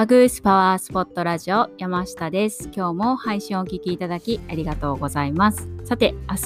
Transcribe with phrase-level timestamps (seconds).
[0.00, 2.70] バグースパワースポットラジオ山下です。
[2.74, 5.68] 今日も配信をお聴きいただきありがとうございます。
[5.84, 6.40] さて、明日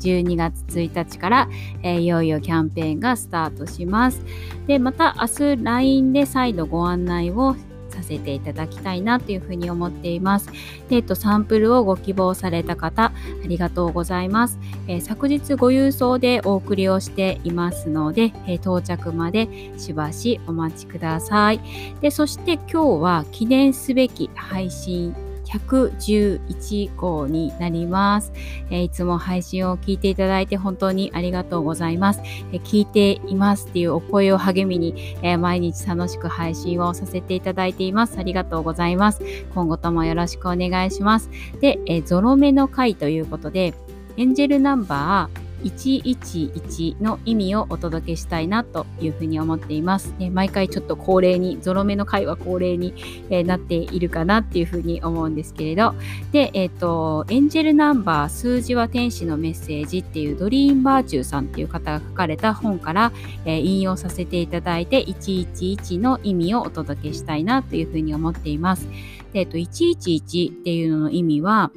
[0.00, 1.48] 12月1日から、
[1.84, 4.20] えー、いよいよキャンペーンがスタートします。
[4.66, 7.54] で、また明日 LINE で再度ご案内を
[7.98, 10.50] させていただきたいなというふうに思っています。
[10.88, 13.12] で、えっと、サンプルをご希望された方、あ
[13.46, 14.58] りがとうございます。
[14.86, 19.48] えー、昨日ご郵送でお送りをしていますので、えー、到着まで
[19.78, 21.60] しばしお待ちください。
[22.00, 25.14] で、そして今日は記念すべき配信
[25.48, 28.32] 111号になります、
[28.70, 32.20] えー、いつも配信を聞いていただいて本当にありがとうございます。
[32.52, 38.18] えー、聞いていますっていうお声を励みに、えー、毎日楽しく配信をさせていただいています。
[38.18, 39.22] ありがとうございます。
[39.54, 41.30] 今後ともよろしくお願いします。
[41.60, 43.74] で、えゾロ目の回ということで、
[44.16, 50.14] エンジェルナンバー111の意味をお届けしたいなというふうに思っています。
[50.18, 52.94] ね、毎回ちょっと恒例に、ゾロ目の回は恒例に、
[53.30, 55.94] えー、なっているかなっていうふうに思うんですけれど、
[56.32, 63.12] で、えっ、ー、と、エンジェルナンバー数字は天使のメッセージっていうドリーンバーチューさんっていう方が書かれた本から、
[63.44, 68.88] えー、引用させていただいて、111の意味をお届けしたいなというふうに思っています。
[69.32, 71.70] で、えっ、と、111っていうのの意味は、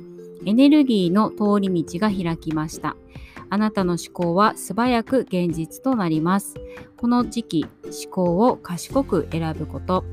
[0.46, 2.96] エネルギーの通り道が開きました。
[3.52, 6.56] あなたの思考は素早く現実となります。
[6.96, 10.06] この時期、思考を賢く選ぶこと、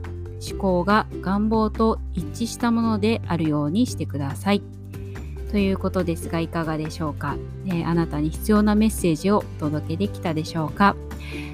[0.51, 4.63] 思考が願望と一致したものであるようにしてください。
[5.53, 7.37] ということですが、いかがでしょうか、
[7.67, 10.97] えー、あなたに必要なメッセージをお届けできたでしょうか？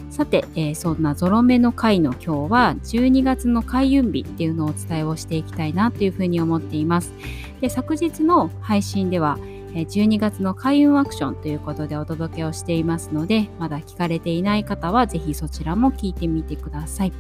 [0.09, 7.13] さて、えー、そんなゾロ目の回の今日は12月の開運日っていうのをお伝えをしていきたいなというふうに思っています。
[7.61, 9.39] で昨日の配信では
[9.83, 17.13] 12月の開運アクションということでお届けをしていますので、まだ聞かれていない方はぜひそちらも聞いてみてください。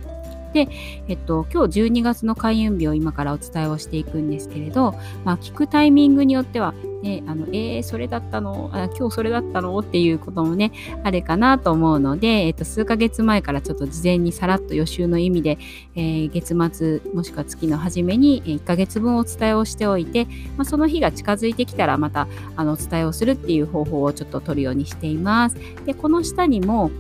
[0.52, 0.68] で、
[1.08, 4.94] えっと、今日12月の開運日を今からお伝えをしていくんですけれど、
[5.24, 8.70] まあ、聞くタイミングによっては、ね、あの、えー、それだったの？
[8.72, 9.78] あ、今日それだったの？
[9.78, 10.72] っていうこともね、
[11.04, 15.58] あるかなと思うので、えっと、数ヶ月前からちょっと事前にさらっと予習の意味で、
[15.94, 20.24] えー、月末もしくは月の初めに1ヶ月分お伝えをしておいて、
[20.56, 22.26] まあ、その日が近づいてきたらまた
[22.56, 25.56] あのお伝えをするっていう方法をちょっと取るようにしています。
[25.84, 26.90] で、この下にも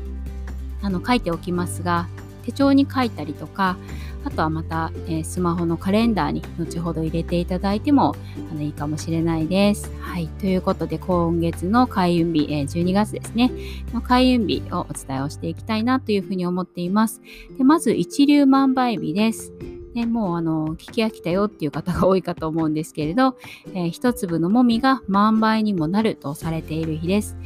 [0.82, 2.08] あの書いておきますが、
[2.44, 3.78] 手帳に書いたりとか
[4.24, 8.16] あとはまた、えー、スマホのカレンダーに後ほど入れていただいても
[8.50, 9.92] あのいいかもしれないです。
[10.00, 10.28] はい。
[10.28, 13.50] ということで、今月の開運日、えー、12月ですね、
[13.92, 17.20] の開運日をお伝えをしていきたいなというふうに思っています。
[17.58, 19.52] でまず、一粒万倍日です。
[19.94, 23.36] ね、もうあの聞き飽きたよっていう方が多いかと思うんですけれど、
[23.74, 27.36] えー、一粒のもみが万倍にもなるとされている日です。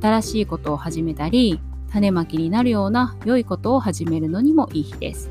[0.00, 1.60] 新しいことを始めたり、
[1.90, 5.30] 種まきになるような良いことを始めるのにもいい日です。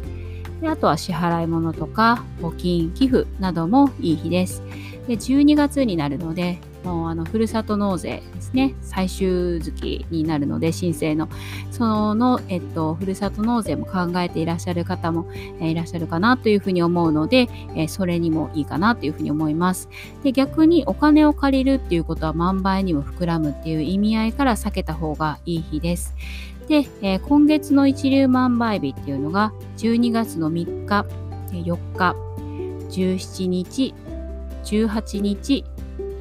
[0.66, 4.64] であとは支払い物とか募金、寄付などもいい日です。
[5.08, 11.30] で12月になるので、もうあのふるさと納税ですね、最終月になるので、申請の、
[11.70, 15.28] その、えっと、ふるさと納税も考えていらっしゃる方も、
[15.60, 19.88] え、いらっしゃるかなというふうに思うので、え、それにもいいかなというふうに思います。
[20.24, 26.16] で、逆にお金を借りるっていうことは万倍にも膨らむっていう意味合いから避けた方がいい日です。
[26.68, 31.06] で、えー、今月の一粒万倍日っていうのが12月の3日、
[31.52, 32.16] 4日、
[32.90, 33.94] 17日、
[34.64, 35.66] 18日、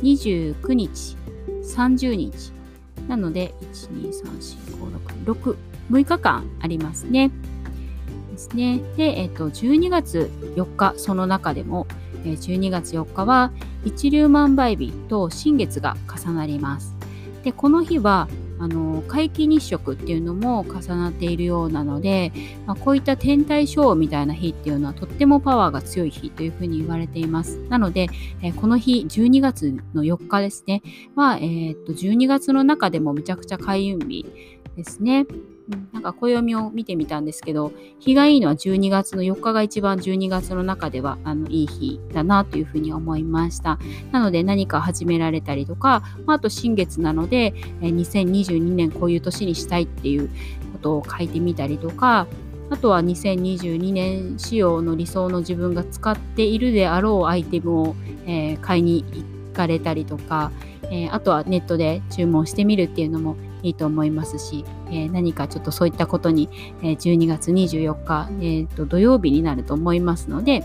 [0.03, 1.16] 29日、
[1.62, 2.53] 30日。
[3.09, 4.25] なので、1、2、3、
[4.75, 4.84] 4、
[5.25, 5.56] 5、6、6、
[5.91, 7.31] 6日間ありますね。
[8.31, 8.81] ですね。
[8.97, 11.87] で、えっ、ー、と、12月4日、その中でも、
[12.25, 13.53] え12月4日は
[13.84, 16.94] 一粒万倍日と新月が重なります。
[17.43, 18.28] で、この日は
[18.59, 22.32] あの皆既日食っていうのも重なっているようなので、
[22.66, 27.59] まあ、こういった天体ショーみたいな日っていうのはとってもパワーが強い日というふうに言われています。
[27.69, 28.09] なので、
[28.42, 30.82] えー、この日12月の4日ですね
[31.15, 34.26] は、えー、っと12月の中でもめちゃくちゃ開運日
[34.76, 35.26] ですね。
[35.92, 43.78] なんか暦を見てみたんですけど、日がいいのは12月の4日が一番12月の中ではあのいい日だなというふうに思いました。
[44.12, 50.28] なので何か始められたりとか、まあ、あと新月なので、え2022年こういう年にしたいっていう
[50.72, 52.27] ことを書いてみたりとか、
[52.68, 57.97] あとは2022年仕様の理想の自分が使っているであろうアイテムを、
[58.27, 60.50] え、買いに行かれたりとか、
[60.91, 66.49] え、あとはネットで注文してみるっていうのもいいと思いますし、えー、何かちょっとそういったことに、
[66.83, 70.63] えー、12月24日、えーと、土曜日になると思いますので、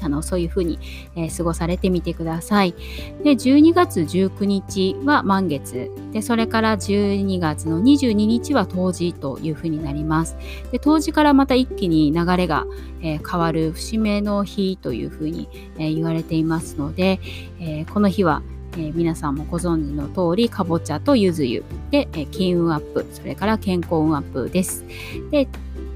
[0.00, 0.78] あのそういうふうに、
[1.16, 2.74] えー、過ごされてみてください。
[3.22, 5.90] で、12月19日は満月。
[6.12, 10.36] で、それから12月の22日は冬至というふうになります。
[10.72, 12.66] で、冬至からまた一気に流れが、
[13.02, 15.48] えー、変わる節目の日というふうに、
[15.78, 17.20] えー、言われていますので、
[17.60, 18.42] えこの日は
[18.74, 24.84] えー、皆さんもご存知の通りかぼちゃとゆず湯で、えー、金運アップそれから健康運アップです
[25.30, 25.48] で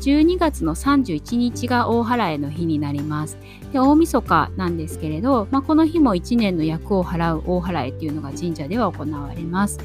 [0.02, 3.38] 12月の31日が大払いの日になります。
[3.72, 9.78] で大晦日なんですけれど、まあ、この日も1年の役を払う大払いっていうのが神社では行われます。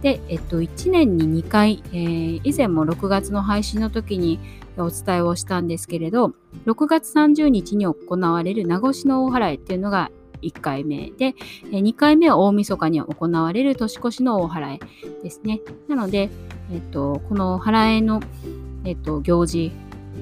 [0.00, 4.38] で、えっと、1年に2回、えー、以前も6月の配信の時に
[4.76, 6.32] お伝えをしたんですけれど、
[6.66, 10.12] 6月30日に行われる名越の大払いっていうのが
[10.44, 11.34] 1回目で、
[11.70, 14.80] 2回目は大晦日に行われる年越しの大払い
[15.22, 15.60] ですね。
[15.88, 16.30] なので、
[16.72, 18.20] えっと、この払いの
[18.84, 19.72] えっと、行事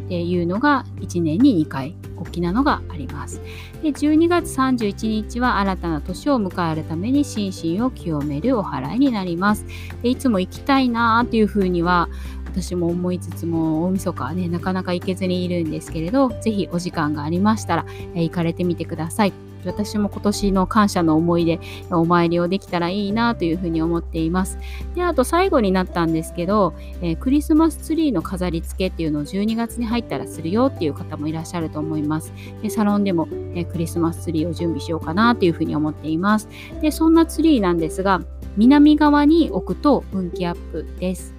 [0.07, 3.41] っていうのが1年に2回大きなのがあります。
[3.83, 9.67] で12月31日は新たな年を迎えるために心身を清めるお祓いになります。
[10.03, 12.09] でいつも行きたいなっていうふうには
[12.47, 19.52] 私も思いつつも大晦日はねなかなか行けずにいるんですけれど是非お時間がありましたら、行かれてみてください。
[19.65, 21.61] 私も今年の感謝の思いで
[21.91, 24.59] お参りをできたらいいなというふうに思っています。
[24.95, 32.33] で、あと最後になったんですけど、えー、クリスマスツリーの飾り付けっていうのを12月に入ったらするよっていう方もいらっしゃると思います。
[32.63, 36.49] でサロンでも、えー、クリスマスツリーを準備しようかなというふうに思っています。
[36.81, 38.21] で、そんなツリーなんですが、
[38.57, 41.35] 南側に置くと運気アップです。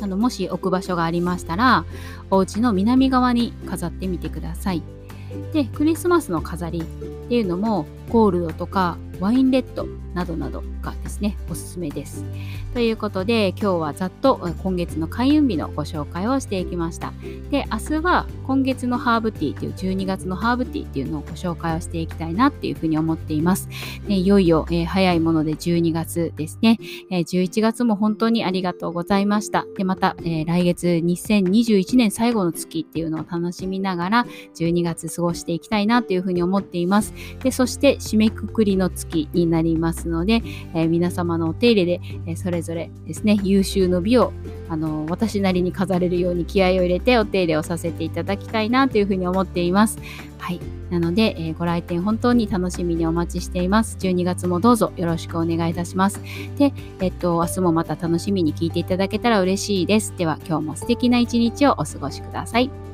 [0.00, 1.84] あのもし置く場所がありましたら、
[2.30, 4.95] お家の南側に飾ってみてください。
[5.52, 6.84] で、クリスマスの飾りっ
[7.28, 12.24] ていうのもゴールドとかワインレッドなどなどがですね、おすすめです。
[12.72, 17.12] ということで、今日はざっと今月の開運日のご紹介をしていきました。
[17.50, 23.68] で、明日は今月のハーブティーという12月のハーブティーっていうのをご紹介をしていきたいなっていうふうに思っています。
[24.06, 26.78] でいよいよ、えー、早いもので12月ですね、
[27.10, 29.66] えー、11月も本当にありがとうございました。
[29.76, 37.14] で、また、えー、来月2021年最後の月っていうのを楽しみながら12月過ごしていきたいなというふうに思っています。
[37.42, 40.42] で、そして締めくくりの月になりますので、
[40.82, 44.32] え、皆様のお手入れで、え、それぞれですね、優秀の美を
[44.68, 49.98] あの私なりに飾れるように気合を入れてお手入れをさせていただきたいなというふうに思っています。
[50.38, 50.60] はい。
[50.90, 53.96] なので、えー、ご来店本当に楽しみにお待ちしています。
[53.98, 56.20] 12月もどうぞよろしくお願いいたします。
[56.58, 60.14] で、えっと、明日もまた楽しみに聞いていただけたら嬉しいです。
[60.16, 62.85] では、今日も素敵な一日をお過ごしください。